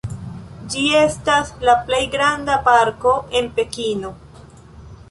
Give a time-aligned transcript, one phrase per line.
[0.75, 4.13] Ĝi estas la plej granda parko en Pekino.